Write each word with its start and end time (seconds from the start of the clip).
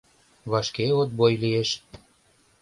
—Вашке 0.51 0.85
отбой 1.01 1.33
лиеш. 1.43 1.69